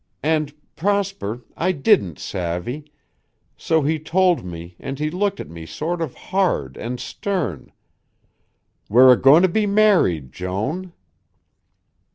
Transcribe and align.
And, 0.23 0.55
Prosper, 0.75 1.41
I 1.55 1.71
didn't 1.73 2.17
savvy, 2.17 2.91
so 3.55 3.83
he 3.83 3.99
told 3.99 4.43
me 4.43 4.75
and 4.79 4.97
he 4.97 5.11
looked 5.11 5.39
at 5.39 5.47
me 5.51 5.67
sort 5.67 6.01
of 6.01 6.15
hard 6.15 6.75
and 6.75 6.99
stern, 6.99 7.71
'We're 8.89 9.11
a 9.13 9.21
goin' 9.21 9.43
to 9.43 9.47
be 9.47 9.67
married, 9.67 10.31
Joan.'" 10.31 10.93